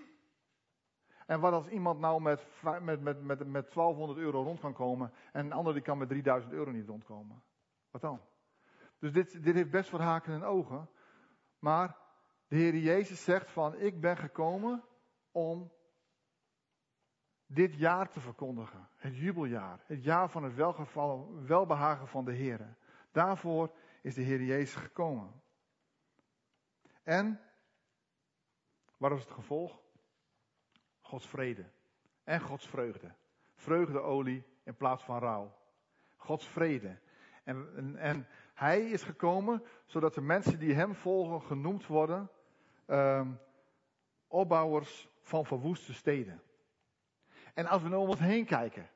[1.26, 5.12] En wat als iemand nou met, met, met, met, met 1200 euro rond kan komen
[5.32, 7.42] en een ander die kan met 3000 euro niet rondkomen?
[7.90, 8.20] Wat dan?
[8.98, 10.90] Dus dit, dit heeft best wat haken en ogen.
[11.58, 11.96] Maar
[12.50, 14.84] de Heer Jezus zegt van, ik ben gekomen
[15.30, 15.72] om
[17.46, 18.88] dit jaar te verkondigen.
[18.96, 19.80] Het jubeljaar.
[19.86, 22.76] Het jaar van het welgevallen, welbehagen van de Heer.
[23.12, 25.42] Daarvoor is de Heer Jezus gekomen.
[27.02, 27.40] En,
[28.96, 29.80] wat is het gevolg?
[31.00, 31.70] Gods vrede.
[32.24, 33.14] En Gods vreugde.
[33.54, 35.56] Vreugdeolie in plaats van rouw.
[36.16, 36.98] Gods vrede.
[37.44, 42.30] En, en, en, hij is gekomen zodat de mensen die hem volgen genoemd worden
[42.90, 43.38] um,
[44.28, 46.42] opbouwers van verwoeste steden.
[47.54, 48.88] En als we nou om ons heen kijken.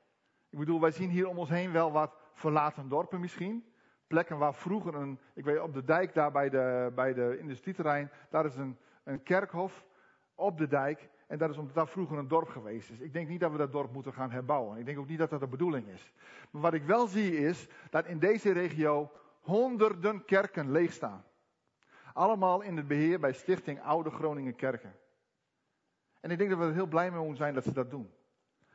[0.51, 3.65] Ik bedoel, wij zien hier om ons heen wel wat verlaten dorpen misschien.
[4.07, 8.11] Plekken waar vroeger een, ik weet op de dijk daar bij de, bij de industrieterrein,
[8.31, 9.87] daar is een, een kerkhof
[10.35, 11.09] op de dijk.
[11.27, 13.01] En dat is omdat daar vroeger een dorp geweest is.
[13.01, 14.79] Ik denk niet dat we dat dorp moeten gaan herbouwen.
[14.79, 16.13] Ik denk ook niet dat dat de bedoeling is.
[16.51, 21.25] Maar wat ik wel zie is dat in deze regio honderden kerken leeg staan.
[22.15, 24.97] Allemaal in het beheer bij Stichting Oude Groningen Kerken.
[26.21, 28.13] En ik denk dat we er heel blij mee zijn dat ze dat doen.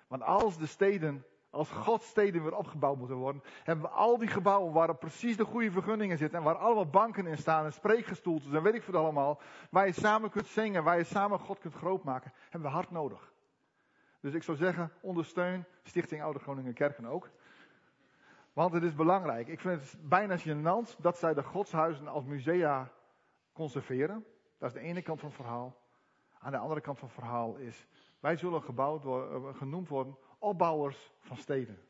[0.07, 4.27] Want als de steden, als Gods steden weer opgebouwd moeten worden, hebben we al die
[4.27, 8.53] gebouwen waar precies de goede vergunningen zitten en waar allemaal banken in staan en spreekgestoeltes
[8.53, 11.73] en weet ik veel allemaal, waar je samen kunt zingen, waar je samen God kunt
[11.73, 13.33] grootmaken, hebben we hard nodig.
[14.19, 17.29] Dus ik zou zeggen, ondersteun Stichting Oude Groningen Kerken ook.
[18.53, 19.47] Want het is belangrijk.
[19.47, 22.91] Ik vind het bijna gênant dat zij de godshuizen als musea
[23.59, 24.25] conserveren.
[24.57, 25.77] Dat is de ene kant van het verhaal.
[26.39, 27.87] Aan de andere kant van het verhaal is,
[28.19, 31.88] wij zullen gebouwd worden, eh, genoemd worden opbouwers van steden.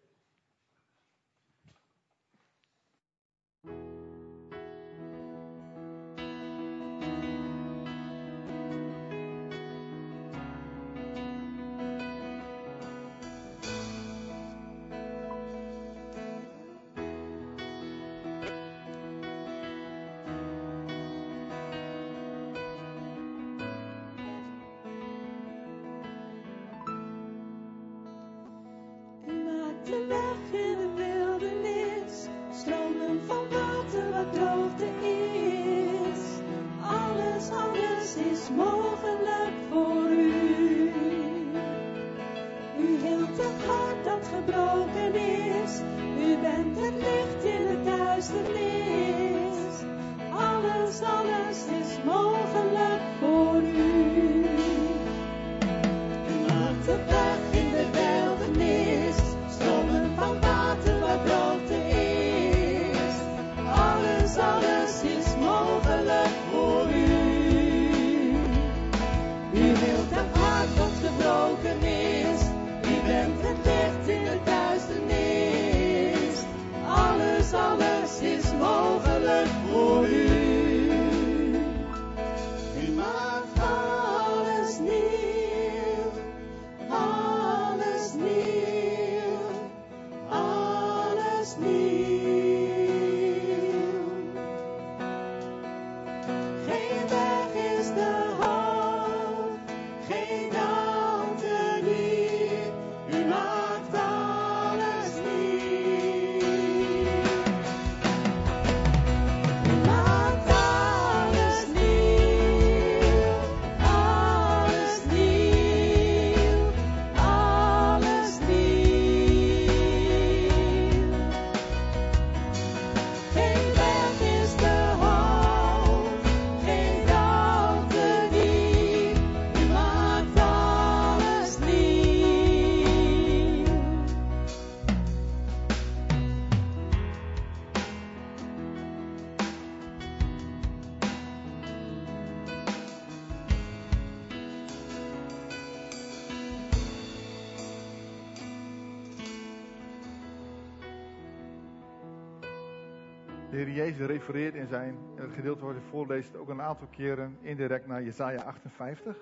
[154.00, 157.88] Jezus refereert in zijn in het gedeelte wat hij voorleest ook een aantal keren indirect
[157.88, 159.18] naar Jesaja 58.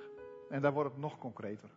[0.49, 1.69] En daar wordt het nog concreter.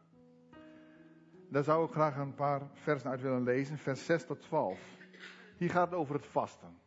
[1.49, 4.81] Daar zou ik graag een paar versen uit willen lezen, vers 6 tot 12.
[5.57, 6.79] Hier gaat het over het vasten.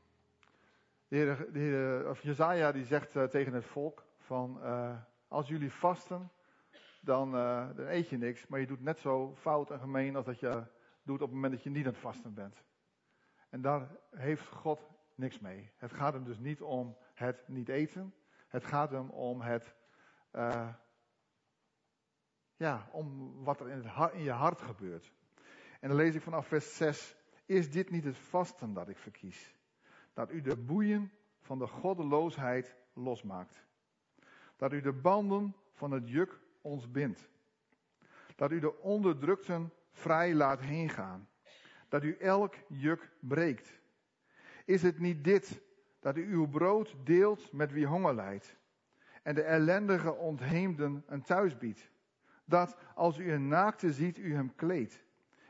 [1.08, 4.98] De de of Jezaja die zegt eh, tegen het volk van eh,
[5.28, 6.32] als jullie vasten,
[7.02, 10.26] dan, eh, dan eet je niks, maar je doet net zo fout en gemeen als
[10.26, 10.64] dat je
[11.04, 12.64] doet op het moment dat je niet aan het vasten bent.
[13.50, 15.72] En daar heeft God niks mee.
[15.78, 18.14] Het gaat hem dus niet om het niet eten.
[18.48, 19.76] Het gaat hem om het,
[20.32, 20.74] eh,
[22.56, 25.14] ja, om wat er in, het in je hart gebeurt.
[25.80, 27.16] En dan lees ik vanaf vers 6.
[27.46, 29.56] Is dit niet het vasten dat ik verkies?
[30.14, 33.66] Dat u de boeien van de goddeloosheid losmaakt.
[34.56, 37.30] Dat u de banden van het juk ons bindt.
[38.36, 41.30] Dat u de onderdrukten vrij laat heengaan.
[41.90, 43.82] Dat u elk juk breekt.
[44.66, 45.62] Is het niet dit,
[46.00, 48.58] dat u uw brood deelt met wie honger lijdt,
[49.24, 51.92] en de ellendige ontheemden een thuis biedt?
[52.46, 55.04] Dat als u een naakte ziet, u hem kleedt,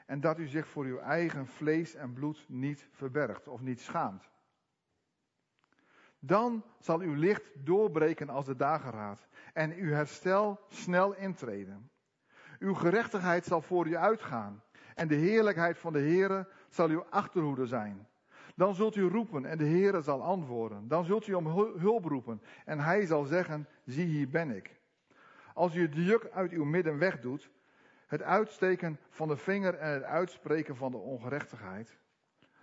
[0.06, 4.32] en dat u zich voor uw eigen vlees en bloed niet verbergt of niet schaamt?
[6.20, 11.92] Dan zal uw licht doorbreken als de dageraad, en uw herstel snel intreden.
[12.60, 14.64] Uw gerechtigheid zal voor u uitgaan,
[14.96, 18.08] en de heerlijkheid van de Heere zal uw achterhoede zijn.
[18.56, 20.88] Dan zult u roepen en de Heere zal antwoorden.
[20.88, 24.82] Dan zult u om hul- hulp roepen en hij zal zeggen, zie hier ben ik.
[25.54, 27.50] Als u het juk uit uw midden wegdoet,
[28.08, 31.98] het uitsteken van de vinger en het uitspreken van de ongerechtigheid.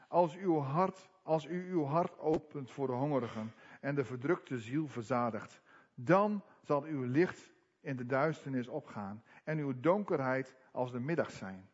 [0.09, 4.88] Als, uw hart, als u uw hart opent voor de hongerigen en de verdrukte ziel
[4.88, 5.61] verzadigt,
[5.95, 11.68] dan zal uw licht in de duisternis opgaan en uw donkerheid als de middag zijn.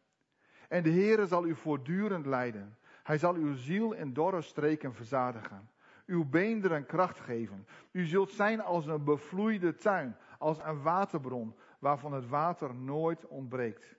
[0.69, 2.77] En de Heere zal u voortdurend leiden.
[3.07, 5.71] Hij zal uw ziel in dorre streken verzadigen.
[6.07, 7.67] Uw beenderen kracht geven.
[7.91, 13.97] U zult zijn als een bevloeide tuin, als een waterbron, waarvan het water nooit ontbreekt.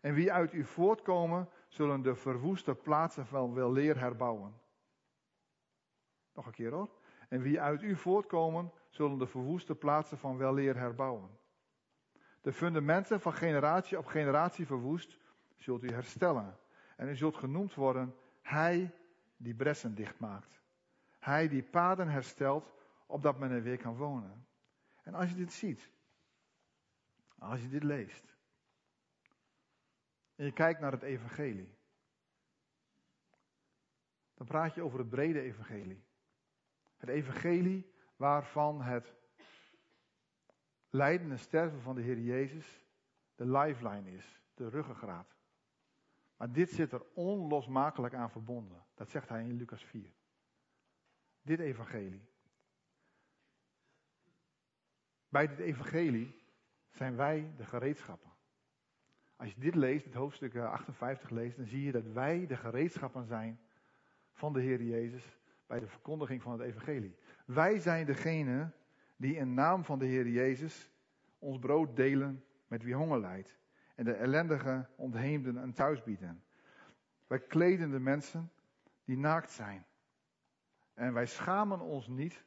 [0.00, 4.54] En wie uit u voortkomen, zullen de verwoeste plaatsen wel wel leer herbouwen.
[6.34, 6.90] Nog een keer hoor.
[7.28, 11.38] En wie uit u voortkomen, zullen de verwoeste plaatsen van weleer herbouwen.
[12.40, 15.18] De fundamenten van generatie op generatie verwoest,
[15.56, 16.58] zult u herstellen.
[17.00, 18.94] En u zult genoemd worden, Hij
[19.36, 20.60] die bressen dichtmaakt.
[21.18, 22.72] Hij die paden herstelt,
[23.06, 24.46] opdat men er weer kan wonen.
[25.02, 25.90] En als je dit ziet,
[27.38, 28.36] als je dit leest,
[30.34, 31.78] en je kijkt naar het evangelie,
[34.34, 36.04] dan praat je over het brede evangelie.
[36.96, 39.14] Het evangelie waarvan het
[40.90, 42.84] lijden en sterven van de Heer Jezus
[43.34, 45.39] de lifeline is, de ruggengraat.
[46.40, 48.84] Maar dit zit er onlosmakelijk aan verbonden.
[48.94, 50.12] Dat zegt hij in Lucas 4.
[51.42, 52.28] Dit evangelie.
[55.28, 56.42] Bij dit evangelie
[56.90, 58.30] zijn wij de gereedschappen.
[59.36, 63.24] Als je dit leest, het hoofdstuk 58 leest, dan zie je dat wij de gereedschappen
[63.24, 63.60] zijn
[64.32, 67.16] van de Heer Jezus bij de verkondiging van het evangelie.
[67.44, 68.72] Wij zijn degene
[69.16, 70.90] die in naam van de Heer Jezus
[71.38, 73.59] ons brood delen met wie honger lijdt.
[74.00, 76.44] En de ellendige ontheemden een thuis bieden.
[77.26, 78.52] Wij kleden de mensen
[79.04, 79.86] die naakt zijn.
[80.94, 82.44] En wij schamen ons niet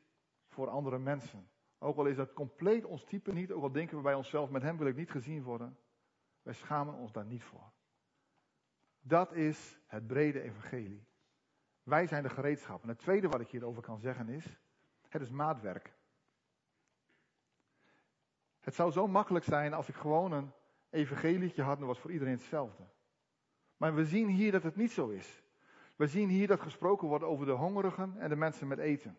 [0.48, 1.50] voor andere mensen.
[1.80, 4.62] Ook al is dat compleet ons type niet, ook al denken we bij onszelf, met
[4.62, 5.78] hem wil ik niet gezien worden.
[6.42, 7.72] Wij schamen ons daar niet voor.
[9.02, 11.06] Dat is het brede evangelie.
[11.84, 12.84] Wij zijn de gereedschap.
[12.84, 14.60] En het tweede wat ik hierover kan zeggen is,
[15.10, 15.94] het is maatwerk.
[18.60, 20.52] Het zou zo makkelijk zijn als ik gewoon een
[20.94, 22.84] evangelietje had en dat was voor iedereen hetzelfde.
[23.78, 25.44] Maar we zien hier dat het niet zo is.
[25.96, 29.18] We zien hier dat gesproken wordt over de hongerigen en de mensen met eten.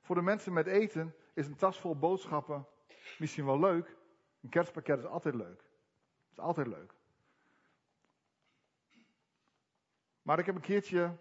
[0.00, 2.66] Voor de mensen met eten is een tas vol boodschappen
[3.18, 3.96] misschien wel leuk.
[4.42, 5.58] Een kerstpakket is altijd leuk.
[5.58, 6.94] Het is altijd leuk.
[10.22, 11.16] Maar ik heb een keertje,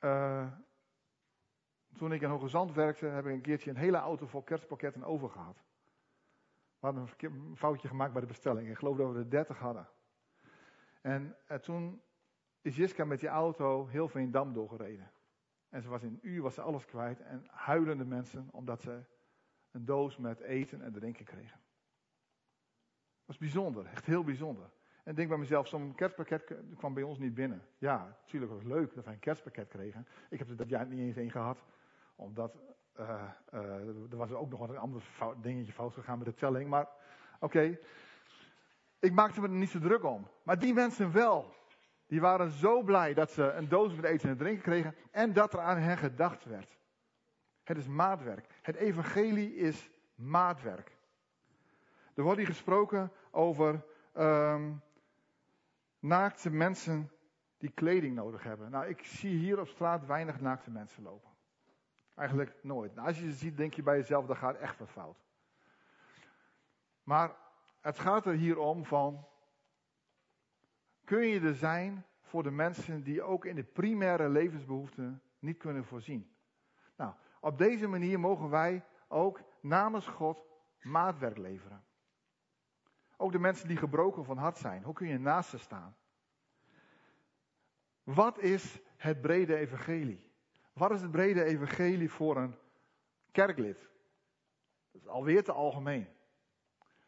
[0.00, 0.52] uh,
[1.96, 5.04] toen ik in Hoge Zand werkte, heb ik een keertje een hele auto vol kerstpakketten
[5.04, 5.67] over gehad.
[6.80, 8.68] We hadden een foutje gemaakt bij de bestelling.
[8.68, 9.88] Ik geloof dat we er 30 hadden.
[11.00, 12.02] En uh, toen
[12.60, 15.10] is Jiska met die auto heel Veendam doorgereden.
[15.68, 17.20] En ze was in een uur was ze alles kwijt.
[17.20, 19.04] En huilende mensen omdat ze
[19.70, 21.60] een doos met eten en drinken kregen.
[23.16, 24.70] Dat was bijzonder, echt heel bijzonder.
[25.02, 27.62] En ik denk bij mezelf, zo'n kerstpakket kwam bij ons niet binnen.
[27.78, 30.06] Ja, natuurlijk was het leuk dat wij een kerstpakket kregen.
[30.30, 31.64] Ik heb er dat jaar niet eens één gehad.
[32.16, 32.58] Omdat
[33.00, 33.22] uh,
[33.54, 36.68] uh, er was ook nog een ander fout, dingetje fout gegaan met de telling.
[36.68, 36.88] Maar
[37.40, 37.78] oké,
[38.98, 40.28] ik maakte me er niet zo druk om.
[40.42, 41.56] Maar die mensen wel.
[42.06, 44.94] Die waren zo blij dat ze een doos met eten en drinken kregen.
[45.10, 46.78] En dat er aan hen gedacht werd.
[47.62, 48.46] Het is maatwerk.
[48.62, 50.96] Het evangelie is maatwerk.
[52.14, 53.84] Er wordt hier gesproken over
[54.16, 54.82] um,
[55.98, 57.10] naakte mensen
[57.58, 58.70] die kleding nodig hebben.
[58.70, 61.27] Nou, ik zie hier op straat weinig naakte mensen lopen.
[62.18, 62.94] Eigenlijk nooit.
[62.94, 65.18] Nou, als je ze ziet, denk je bij jezelf, dat gaat echt wat fout.
[67.02, 67.36] Maar
[67.80, 69.26] het gaat er hier om van,
[71.04, 75.84] kun je er zijn voor de mensen die ook in de primaire levensbehoeften niet kunnen
[75.84, 76.36] voorzien?
[76.96, 80.38] Nou, op deze manier mogen wij ook namens God
[80.80, 81.84] maatwerk leveren.
[83.16, 84.82] Ook de mensen die gebroken van hart zijn.
[84.82, 85.96] Hoe kun je naast ze staan?
[88.02, 90.27] Wat is het brede evangelie?
[90.78, 92.54] Wat is het brede evangelie voor een
[93.30, 93.88] kerklid?
[94.92, 96.06] Dat is alweer te algemeen.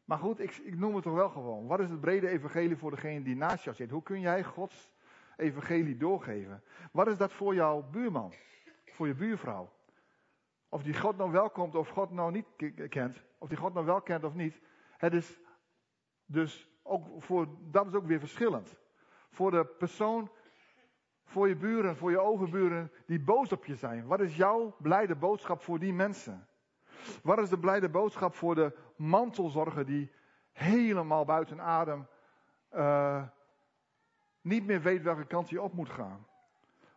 [0.05, 1.67] Maar goed, ik, ik noem het toch wel gewoon.
[1.67, 3.91] Wat is het brede evangelie voor degene die naast jou zit?
[3.91, 4.93] Hoe kun jij Gods
[5.37, 6.63] evangelie doorgeven?
[6.93, 8.33] Wat is dat voor jouw buurman?
[8.87, 9.73] Voor je buurvrouw?
[10.69, 12.47] Of die God nou wel komt of God nou niet
[12.89, 13.25] kent.
[13.39, 14.61] Of die God nou wel kent of niet.
[14.97, 15.41] Het is
[16.27, 18.77] dus ook voor, dat is ook weer verschillend.
[19.31, 20.31] Voor de persoon,
[21.31, 24.07] voor je buren, voor je overburen die boos op je zijn.
[24.07, 26.47] Wat is jouw blijde boodschap voor die mensen?
[27.23, 30.13] Wat is de blijde boodschap voor de mantelzorger die
[30.53, 32.07] helemaal buiten adem
[32.75, 33.23] uh,
[34.41, 36.27] niet meer weet welke kant hij op moet gaan?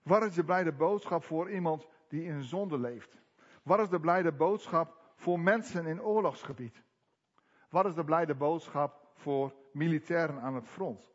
[0.03, 3.21] Wat is de blijde boodschap voor iemand die in zonde leeft?
[3.63, 6.83] Wat is de blijde boodschap voor mensen in oorlogsgebied?
[7.69, 11.11] Wat is de blijde boodschap voor militairen aan het front?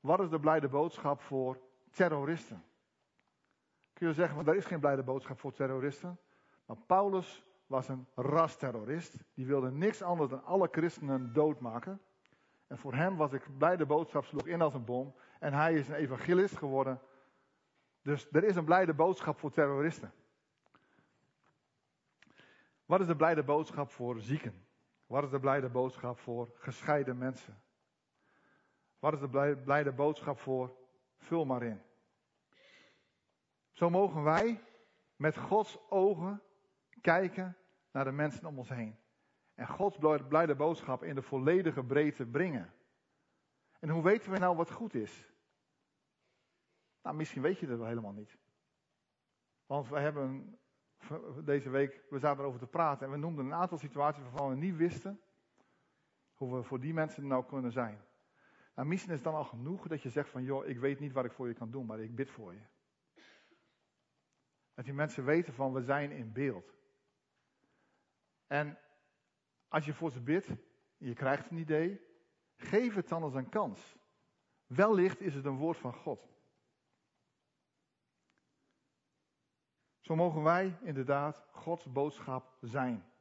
[0.00, 1.58] Wat is de blijde boodschap voor
[1.92, 2.64] terroristen?
[3.92, 6.18] Kun je zeggen, want er is geen blijde boodschap voor terroristen.
[6.66, 9.16] Maar Paulus was een rasterrorist.
[9.34, 12.00] Die wilde niks anders dan alle christenen doodmaken.
[12.66, 15.14] En voor hem was ik blijde boodschap, sloeg in als een bom.
[15.38, 17.00] En hij is een evangelist geworden.
[18.02, 20.12] Dus er is een blijde boodschap voor terroristen.
[22.86, 24.66] Wat is de blijde boodschap voor zieken?
[25.06, 27.62] Wat is de blijde boodschap voor gescheiden mensen?
[28.98, 30.80] Wat is de blijde boodschap voor?
[31.22, 31.82] Vul maar in.
[33.72, 34.64] Zo mogen wij
[35.16, 36.42] met Gods ogen
[37.00, 37.56] kijken
[37.90, 38.98] naar de mensen om ons heen.
[39.54, 42.74] En Gods blij- blijde boodschap in de volledige breedte brengen.
[43.78, 45.30] En hoe weten we nou wat goed is?
[47.02, 48.38] Nou, misschien weet je dat wel helemaal niet.
[49.66, 50.58] Want we hebben
[51.44, 54.56] deze week, we zaten erover te praten en we noemden een aantal situaties waarvan we
[54.56, 55.20] niet wisten
[56.34, 58.04] hoe we voor die mensen nou kunnen zijn.
[58.74, 61.24] Nou, misschien is dan al genoeg dat je zegt van, joh, ik weet niet wat
[61.24, 62.62] ik voor je kan doen, maar ik bid voor je.
[64.74, 66.74] Dat die mensen weten van, we zijn in beeld.
[68.46, 68.78] En
[69.68, 70.48] als je voor ze bidt,
[70.96, 72.00] je krijgt een idee,
[72.56, 73.96] geef het dan eens een kans.
[74.66, 76.30] Wellicht is het een woord van God.
[80.00, 83.12] Zo mogen wij inderdaad Gods boodschap zijn.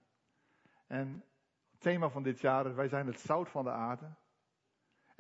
[0.87, 1.25] En
[1.71, 4.15] het thema van dit jaar wij zijn het zout van de aarde.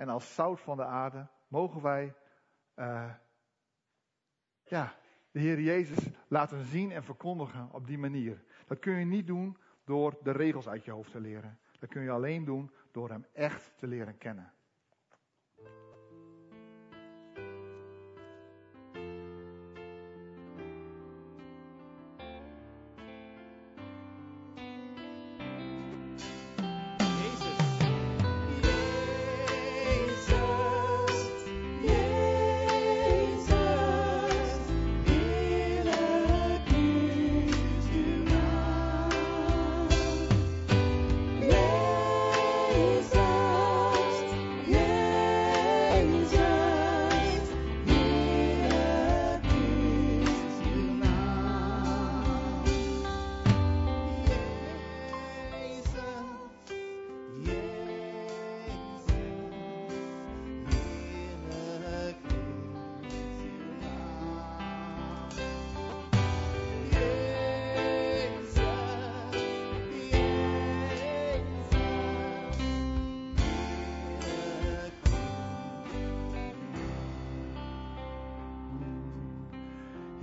[0.01, 2.15] En als zout van de aarde mogen wij
[2.73, 3.13] eh,
[4.63, 4.93] ja,
[5.31, 8.43] de Heer Jezus laten zien en verkondigen op die manier.
[8.65, 11.59] Dat kun je niet doen door de regels uit je hoofd te leren.
[11.79, 14.53] Dat kun je alleen doen door Hem echt te leren kennen.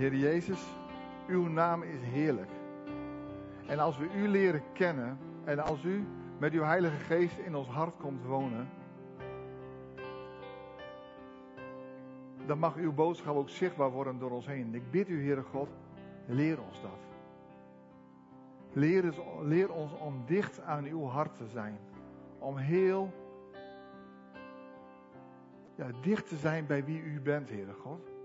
[0.09, 0.67] Heer Jezus,
[1.27, 2.49] uw naam is heerlijk.
[3.67, 6.05] En als we u leren kennen en als u
[6.37, 8.69] met uw Heilige Geest in ons hart komt wonen,
[12.45, 14.75] dan mag uw boodschap ook zichtbaar worden door ons heen.
[14.75, 15.69] Ik bid u, Heere God,
[16.25, 16.99] leer ons dat.
[18.73, 21.77] Leer, eens- leer ons om dicht aan uw hart te zijn.
[22.39, 23.13] Om heel
[25.75, 28.17] ja, dicht te zijn bij wie u bent, Heere God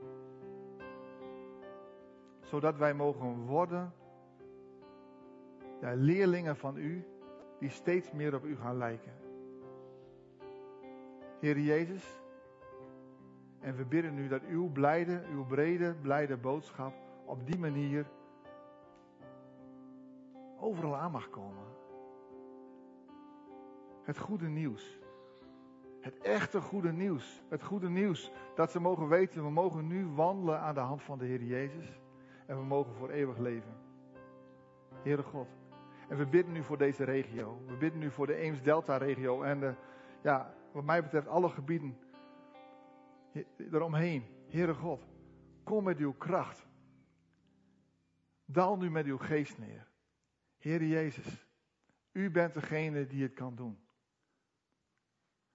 [2.45, 3.93] zodat wij mogen worden
[5.81, 7.05] ja, leerlingen van u,
[7.59, 9.13] die steeds meer op u gaan lijken.
[11.41, 12.23] Heer Jezus,
[13.61, 18.07] en we bidden nu dat uw blijde, uw brede, blijde boodschap op die manier
[20.59, 21.65] overal aan mag komen.
[24.03, 24.99] Het goede nieuws.
[26.01, 27.43] Het echte goede nieuws.
[27.49, 31.19] Het goede nieuws dat ze mogen weten, we mogen nu wandelen aan de hand van
[31.19, 32.01] de Heer Jezus.
[32.47, 33.77] En we mogen voor eeuwig leven.
[35.03, 35.49] Heere God.
[36.09, 37.63] En we bidden nu voor deze regio.
[37.67, 39.43] We bidden nu voor de Eems-Delta-regio.
[39.43, 39.75] En de,
[40.23, 41.99] ja, wat mij betreft alle gebieden
[43.31, 44.25] he- eromheen.
[44.49, 45.07] Heere God.
[45.65, 46.67] Kom met uw kracht.
[48.45, 49.93] Daal nu met uw geest neer.
[50.59, 51.47] Heere Jezus.
[52.13, 53.79] U bent degene die het kan doen.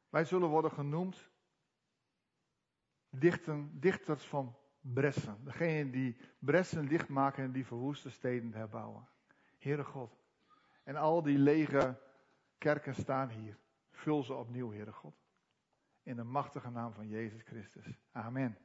[0.09, 1.29] Wij zullen worden genoemd
[3.09, 5.37] dichten, dichters van Bressen.
[5.43, 9.07] Degene die Bressen dichtmaken en die verwoeste steden herbouwen.
[9.57, 10.11] Heere God.
[10.83, 11.99] En al die lege
[12.57, 13.57] kerken staan hier.
[13.91, 15.15] Vul ze opnieuw, Heere God.
[16.03, 17.97] In de machtige naam van Jezus Christus.
[18.11, 18.57] Amen.